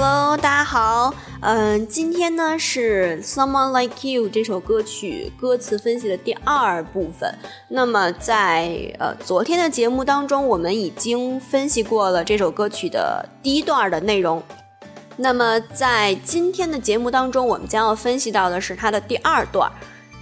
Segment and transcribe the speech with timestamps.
[0.00, 1.12] Hello，大家好。
[1.40, 7.34] 嗯，今天呢是《Someone Like You》这首歌曲歌词分析的第二部分。
[7.66, 14.40] 那么在呃昨天的节目当中，我们已经分析过了这首歌曲的第一段的内容。
[15.16, 19.68] 那么在今天的节目当中，我们将要分析到的是它的第二段。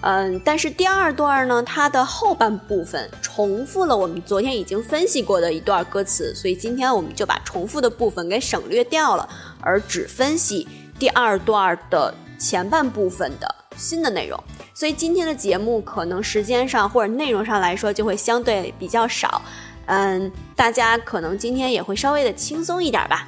[0.03, 9.29] 嗯，但是第二段呢，它的后半部分重复了我们昨天已经分析过的一段歌词，所以今天我们就把重复的部分给省略掉了，
[9.61, 14.41] 而只分析第二段的前半部分的新的内容。
[14.75, 19.43] 所以今天的节目可能时间上或者内容上来说就会相对比较少，
[19.87, 23.27] 嗯，大家可能今天也会稍微的轻松一点吧。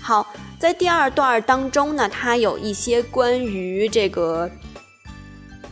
[0.00, 0.26] 好，
[0.58, 4.50] 在第二段当中呢，它有一些关于这个。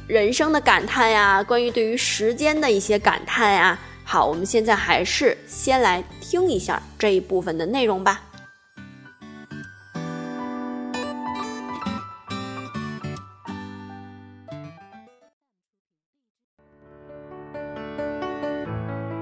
[0.09, 3.79] 人生的感叹呀，关于对于时间的一些感叹呀。
[4.05, 8.23] 好，我们现在还是先来听一下这一部分的内容吧。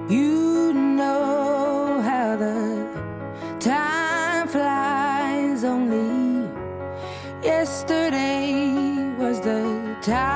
[0.08, 2.86] You know how the
[3.58, 5.64] time flies.
[5.64, 6.46] Only
[7.42, 10.35] yesterday was the time.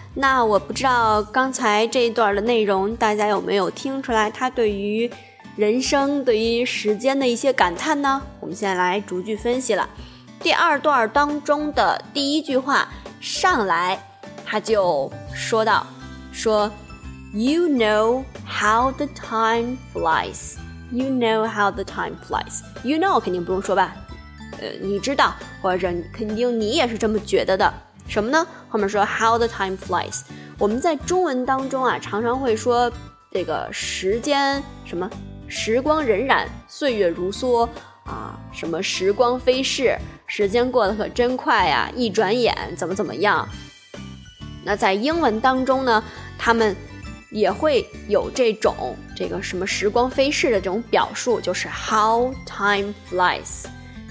[0.13, 4.29] 那我不知道刚才这一段的内容，大家有没有听出来？
[4.29, 5.09] 他对于
[5.55, 8.21] 人生、对于时间的一些感叹呢？
[8.41, 9.89] 我们现在来逐句分析了。
[10.41, 12.89] 第二段当中的第一句话
[13.21, 13.97] 上来，
[14.45, 15.87] 他就说到
[16.33, 16.69] ：“说
[17.33, 20.55] You know how the time flies.
[20.91, 22.59] You know how the time flies.
[22.83, 23.95] You know 肯定不用说吧？
[24.59, 27.73] 呃，你知道，或者肯定你也是这么觉得的。”
[28.11, 28.45] 什么呢？
[28.67, 30.23] 后面说 How the time flies。
[30.59, 32.91] 我们在中文当中啊，常常会说
[33.31, 35.09] 这个时间什么
[35.47, 37.65] 时光荏苒，岁月如梭
[38.03, 43.47] 啊，什么时光飞逝，时间过得可真快呀，一转眼怎么怎么样。
[44.65, 46.03] 那在英文当中呢，
[46.37, 46.75] 他们
[47.31, 53.63] 也会有这种这个什么时光飞逝的这种表述，就是 How time flies。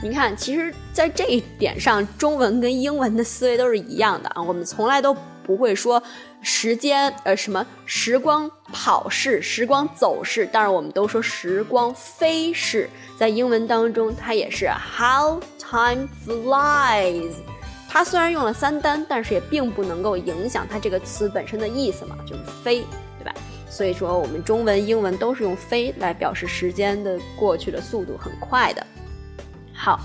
[0.02, 4.42] 你看，其实，在这一点上，中文跟英文的思维都是一样的啊。
[4.42, 6.02] 我们从来都不会说
[6.40, 12.88] 时间，呃，什么时光跑逝、时光走逝，当然我们都说时光飞逝。
[13.18, 17.32] 在英文当中，它也是 how time flies。
[17.86, 22.86] 它虽然用了三单，但是也并不能够影响它这个词本身的意思嘛，就是飞，
[23.18, 23.34] 对吧？
[23.68, 28.86] 所以说，我们中文、英文都是用飞来表示时间的过去的速度很快的。
[29.82, 29.98] 好，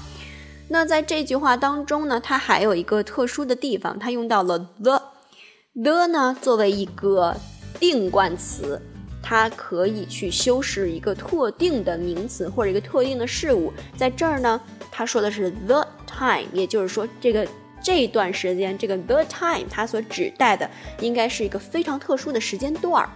[0.70, 7.36] 那在这句话当中呢，它还有一个特殊的地方，它用到了 the，the 呢作为一个
[7.78, 8.82] 定冠词，
[9.22, 13.74] 它可以去修饰一个特定的名词或者一个特定的事物。
[13.98, 17.46] 在这儿呢，他说的是 the time，也就是说，这个
[17.84, 20.70] 这段时间，这个 the time 它所指代的
[21.02, 23.10] 应该是一个非常特殊的时间段儿。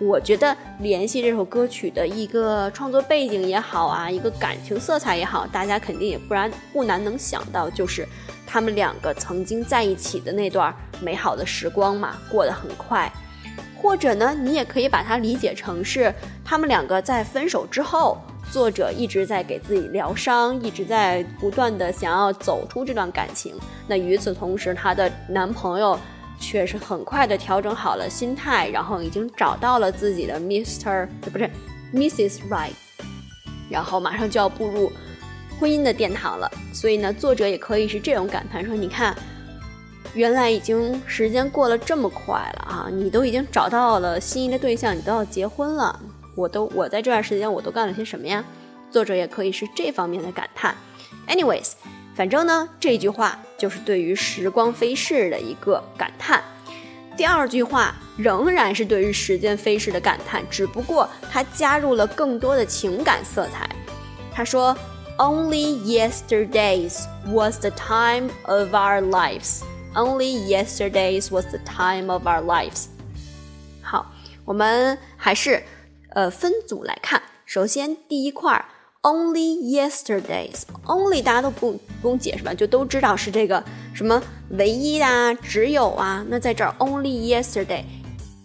[0.00, 8.06] 我觉得联系这首歌曲的一个创作背景也好啊，一个感情色彩也好，大家肯定也不然不难能想到，就是
[8.46, 13.10] 他们两个曾经在一起的那段美好的时光嘛，过得很快。
[13.80, 18.18] 或者呢，你也可以把它理解成是他们两个在分手之后，
[18.52, 23.56] 作者一直在给自己疗伤，一直在不断的想要走出这段感情。
[23.88, 25.98] 那与此同时，她的男朋友。
[26.38, 31.08] 却是很快的调整好了心态，然后已经找到了自己的 Mr.
[31.32, 31.50] 不是
[31.92, 32.38] Mrs.
[32.48, 32.72] Right，
[33.68, 34.92] 然后马上就要步入
[35.58, 36.50] 婚姻的殿堂了。
[36.72, 39.16] 所以呢，作者也可以是这种感叹说：“你看，
[40.14, 42.88] 原来已经时间过了这么快了啊！
[42.90, 45.98] 你都已经找到了心仪的对象，你都要结婚了。
[46.36, 48.44] 我都我在这段时间我都干了些什么呀？”
[48.90, 50.74] 作者也可以是这方面的感叹。
[51.26, 51.72] Anyways。
[52.18, 56.42] 反正呢，这句话就是对于时光飞逝的一个感叹。
[57.16, 63.70] 第二句话仍然是对于时间飞逝的感叹，只不过它加入了更多的情感色彩。
[64.32, 64.76] 他说
[65.16, 69.60] ：“Only yesterdays was the time of our lives。”
[69.94, 72.86] Only yesterdays was the time of our lives。
[73.80, 74.12] 好，
[74.44, 75.62] 我们还是
[76.08, 77.22] 呃分组来看。
[77.46, 78.64] 首先第一块儿
[79.08, 81.72] ，Only yesterdays，Only 大家都不
[82.02, 83.64] 不用解释吧，就都知道是这个
[83.94, 86.22] 什么唯一啊，只有啊。
[86.28, 87.84] 那在这儿，Only yesterday，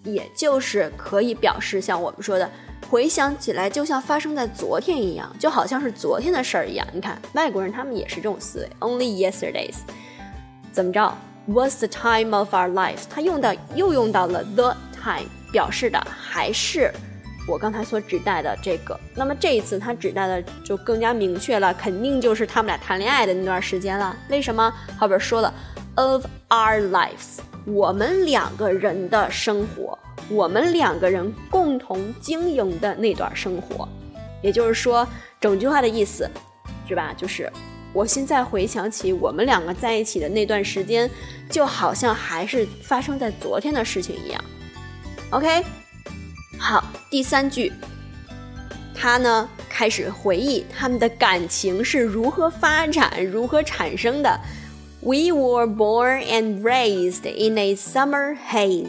[0.05, 2.49] 也就是可以表示像我们说的。
[2.89, 6.85] 回想起来，就像发生在昨天一样，就好像是昨天的事儿一样。
[6.93, 8.69] 你看，外国人他们也是这种思维。
[8.87, 9.77] Only yesterdays，
[10.71, 11.17] 怎么着
[11.47, 13.03] ？What's the time of our lives？
[13.09, 16.93] 他用到又用到了 the time，表示的还是
[17.47, 18.99] 我刚才所指代的这个。
[19.15, 24.15] 那么这一次他指代的就更加明确了，肯定就是他们俩谈恋爱的那段时间了。
[24.29, 24.73] 为什么？
[24.97, 25.53] 后边说了
[25.95, 29.97] of our lives，我们两个人的生活。
[30.29, 33.85] 我们两个人共同经营的那段生活，
[34.41, 35.05] 也就是说，
[35.37, 36.29] 整句话的意思，
[36.87, 37.13] 是吧？
[37.17, 37.51] 就是
[37.91, 41.11] 我现在回想起我们两个在一起的那段时间，
[41.49, 44.41] 就好像还是发生在昨天的事情一样。
[45.31, 45.61] OK，
[46.65, 47.73] 好，第三句，
[48.95, 54.39] 他呢开始回忆他们的感情是如何发展、如何产生的。
[55.01, 58.87] We were born and raised in a summer haze.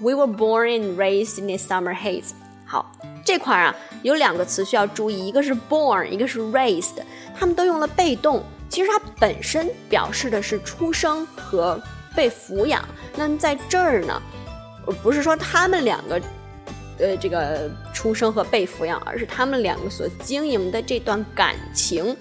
[0.00, 2.32] We were born and raised in a summer haze。
[2.66, 2.92] 好，
[3.24, 7.02] 这块啊有两个词需要注意，一个是 born，一个是 raised，
[7.34, 8.44] 他们都用了被动。
[8.68, 11.82] 其实它本身表示的是出生和
[12.14, 12.86] 被抚养。
[13.16, 14.20] 那在这儿呢，
[15.02, 16.20] 不是说他们两个，
[16.98, 22.16] 呃，这个出生和被抚养，而是他们两个所经营的这段感情，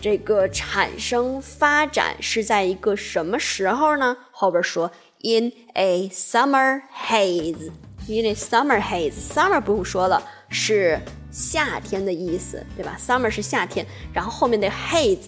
[0.00, 4.16] 这个产生发展是在一个什么时候呢？
[4.30, 4.90] 后边说。
[5.22, 7.70] In a summer haze,
[8.08, 10.98] in a summer haze, summer 不用说了，是
[11.30, 13.84] 夏天的意思，对吧？Summer 是夏天，
[14.14, 15.26] 然后后面的 haze,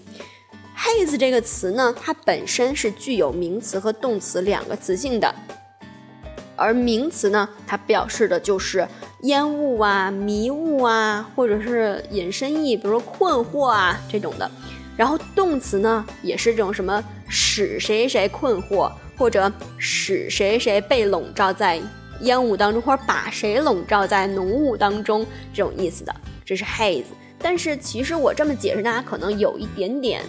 [0.75, 5.35] haze 这个词呢，它本身是具有名词和动词两个词性的，
[6.62, 8.87] 而名词呢，它表示的就是
[9.23, 14.50] 烟雾啊、迷雾啊，或者是引申义，比如说困惑啊这种的。
[14.97, 18.91] 然后动词呢，也是这种什么使谁谁困惑。
[19.14, 21.81] 或者使谁谁被笼罩在
[22.23, 26.12] 烟雾当中，或者把谁笼罩在浓雾当中，这种意思的，
[26.44, 27.05] 这是 haze。
[27.38, 30.25] 但是其实我这么解释，大家可能有一点点，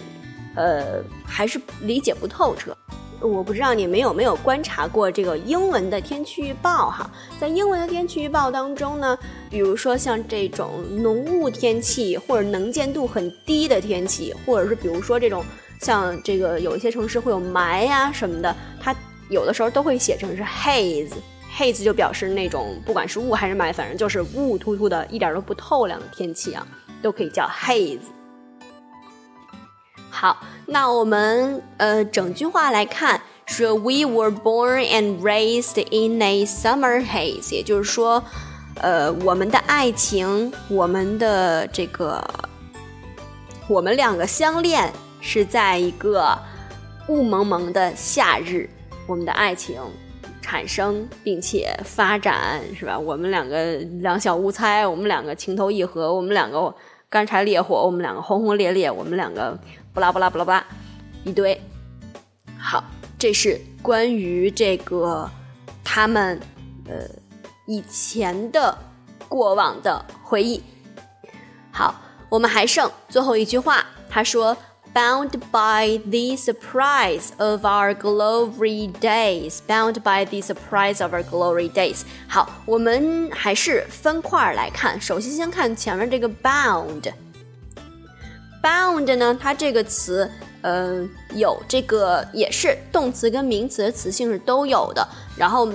[0.54, 2.76] 呃，还是理解不透彻。
[3.20, 7.10] 我不知道你们有没有观察过这个英文的天气预报哈？
[7.40, 9.18] 在英文的天气预报当中呢，
[9.50, 10.70] 比如说像这种
[11.02, 15.44] 浓雾天气，或者能见度很低的天气，或者是比如说这种。
[15.80, 18.94] 像这个有一些城市会有霾呀什么的，它
[19.28, 26.66] 有的时候都会写成是 haze，haze 就表示那种不管是雾还是霾，反正就是雾突突的，一点都不透亮的天气啊，
[27.02, 27.98] 都可以叫 haze。
[30.14, 38.22] 好，那我们呃整句话来看，说 We were born and raised in a summer haze，也就是说，
[38.76, 42.24] 呃，我们的爱情，我们的这个，
[43.68, 44.92] 我们两个相恋。
[45.26, 46.38] 是在一个
[47.08, 48.68] 雾蒙蒙的夏日，
[49.06, 49.80] 我们的爱情
[50.42, 52.98] 产生并且发展，是吧？
[52.98, 56.74] 我们两个两小无猜，我们两个情投意合，我们两个
[57.08, 59.58] 干柴烈火，我们两个轰轰烈烈，我们两个
[59.94, 60.62] 不拉不拉不拉不拉
[61.24, 61.58] 一堆。
[62.58, 62.84] 好，
[63.18, 65.30] 这是关于这个
[65.82, 66.38] 他们
[66.86, 67.08] 呃
[67.66, 68.76] 以前的
[69.28, 70.62] 过往的回忆。
[71.72, 71.94] 好，
[72.28, 74.54] 我们还剩最后一句话，他说。
[74.94, 79.60] bound by the surprise of our glory days.
[79.66, 82.02] Bound by the surprise of our glory days.
[82.28, 85.00] 好，我们还是分块来看。
[85.00, 87.12] 首先，先看前面这个 bound。
[88.64, 90.30] Bound 呢，它这个词，
[90.62, 95.06] 嗯、呃，有这个也是动词跟名词的词性是都有的。
[95.36, 95.68] 然后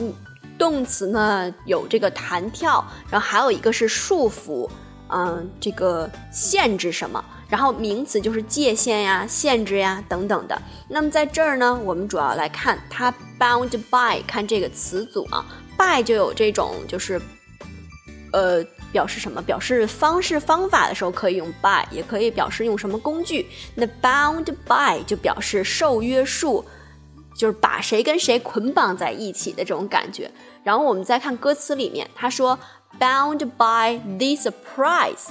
[0.58, 4.68] 动词呢有这个弹跳，然后还有一个是束缚，
[5.10, 7.24] 嗯，这个限制什么。
[7.48, 10.62] 然后名词就是界限呀、限制呀等等的。
[10.88, 15.44] 那么在这儿呢，我们主要来看它 bound by，看这个词组啊
[15.78, 17.20] ，by 就有这种就是，
[18.34, 19.42] 呃，表示什么？
[19.42, 23.48] 表示方式方法的时候可以用 by，也可以表示用什么工具。
[23.76, 26.66] 那 bound by 就表示受约束，
[27.36, 30.32] 就是把谁跟谁捆绑在一起的这种感觉。
[30.64, 32.58] 然后我们再看歌词里面，他说
[33.00, 35.28] bound by the surprise。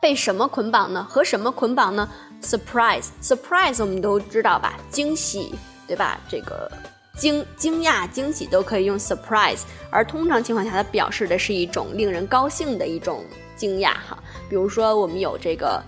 [0.00, 1.06] 被什么捆绑呢？
[1.08, 2.06] 和什么捆绑呢
[2.42, 4.78] ？Surprise，surprise，我们都知道吧？
[4.90, 5.54] 惊喜，
[5.86, 6.20] 对吧？
[6.28, 6.70] 这个
[7.16, 13.24] 惊、惊讶、惊喜都可以用 surprise，而通常情况下，它表示的是一种令人高兴的一种
[13.56, 14.18] 惊讶哈。
[14.48, 15.82] 比如说，我们有这个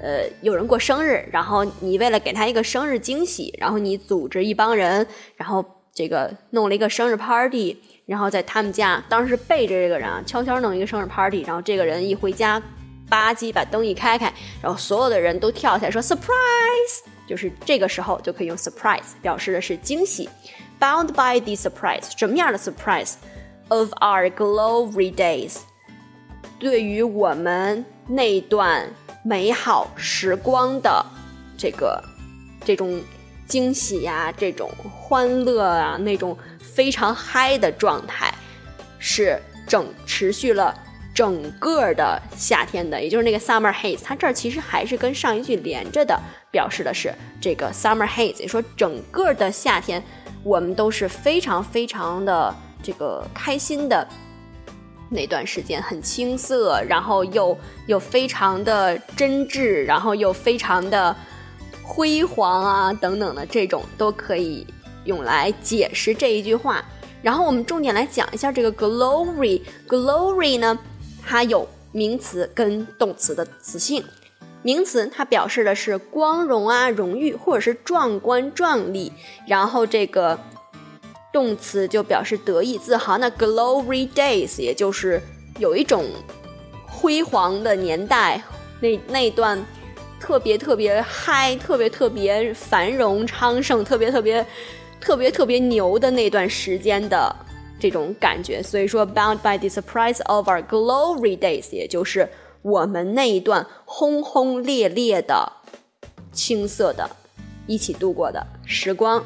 [0.00, 12.60] 呃，有人过生日，然后你为了给他一个生日惊喜，然后你组织一帮人，然后这个弄了一个生日 party，然后在他们家，当时背着这个人啊，悄悄弄一个生日 party，然后这个人一回家，
[13.08, 20.28] 吧唧把灯一开开，然后所有的人都跳起来说 surprise，就是这个时候就可以用 surprise 表示的是惊喜。
[20.82, 23.12] Bound by the surprise，什么样的 surprise
[23.68, 25.58] of our glory days？
[26.58, 28.90] 对于我们那段
[29.24, 31.06] 美好时光的
[31.56, 32.02] 这个
[32.64, 33.00] 这种
[33.46, 38.34] 惊喜呀、这种欢乐啊、那种非常嗨的状态，
[38.98, 40.76] 是整持续了
[41.14, 44.00] 整个的夏天的，也就是那个 summer haze。
[44.02, 46.20] 它这儿其实还是跟上一句连着的，
[46.50, 50.02] 表示的是这个 summer haze，也说整个的夏天
[50.44, 54.06] 我们都是非常非常的这个开心的。
[55.08, 57.54] 那段时间很青涩，然后又
[57.86, 61.14] 又非常的真挚，然后又非常的
[61.82, 64.66] 辉煌啊，等等的这种都可以
[65.04, 66.82] 用来解释这一句话。
[67.20, 69.60] 然后我们重点来讲一下这个 glory。
[69.86, 70.78] glory 呢，
[71.22, 74.02] 它有名词跟动词的词性。
[74.62, 79.12] 名词它表示的是光荣啊、荣誉或者是壮观壮丽。
[79.46, 80.38] 然后这个。
[81.32, 85.18] 动词就表示得意自豪，那 glory days 也就是
[85.58, 86.04] 有一种
[86.86, 88.38] 辉煌的年代，
[88.80, 89.58] 那那段
[90.20, 94.46] 特别特别嗨、特别特别繁荣昌盛、特别特别
[95.00, 97.34] 特别特别牛的那段时间的
[97.80, 98.62] 这种感觉。
[98.62, 102.28] 所以说，bound by the surprise of our glory days，也就是
[102.62, 105.52] 我们那一段轰轰烈烈的
[106.32, 107.10] 青涩的
[107.66, 109.24] 一起度过的时光。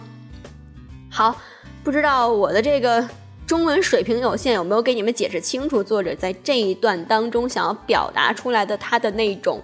[1.11, 1.37] 好。
[1.85, 3.09] 不知道我的这个
[3.47, 5.85] 中文水平有限，有没有给你们解释清楚？
[5.85, 9.62] 作者在这一段当中想要表达出来的他的那种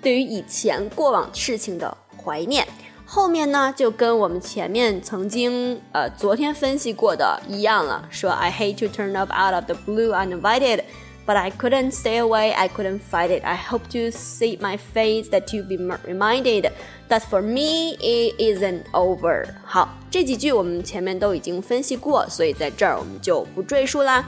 [0.00, 2.64] 对于以前过往事情的怀念，
[3.04, 10.84] 后面呢就跟我们前面曾经呃昨天分析过的一样了，说 I hate to turn up out of the blue uninvited。
[11.26, 13.42] But I couldn't stay away, I couldn't fight it.
[13.44, 16.70] I hope to see my face that you be reminded
[17.08, 19.46] that for me it isn't over.
[19.64, 24.24] 好，这几句我们前面都已经分析过，所以在这儿我们就不赘述啦。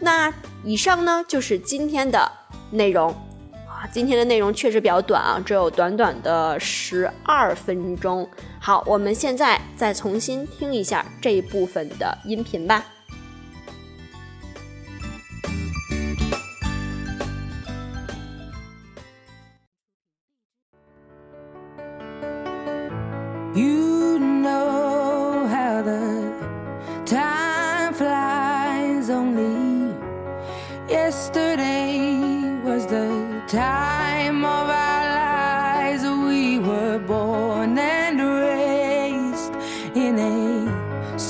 [0.00, 0.32] 那
[0.64, 2.30] 以上呢就是今天的
[2.70, 3.10] 内容
[3.66, 8.28] 啊，今天的内容确实比较短啊，只有短短的十二分钟。
[8.60, 12.84] 好，我们现在再重新听一下这一部分的音频吧。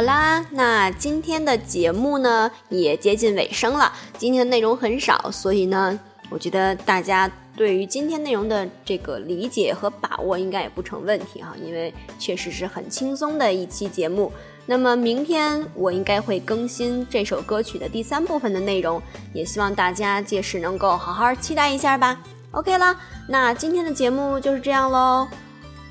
[0.00, 3.92] 好啦，那今天的节目呢也接近尾声了。
[4.16, 7.30] 今天的内容很少，所以呢，我觉得大家。
[7.54, 14.32] 对于今天内容的这个理解和把握，应该也不成问题哈，因为确实是很轻松的一期节目。
[14.64, 19.02] 那么明天我应该会更新这首歌曲的第三部分的内容，
[19.34, 22.18] 也希望大家届时能够好好期待一下吧。
[22.52, 25.28] OK 啦，那今天的节目就是这样喽，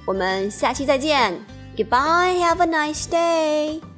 [0.03, 1.39] 我们下期再见
[1.77, 3.88] ，Goodbye，Have a nice day。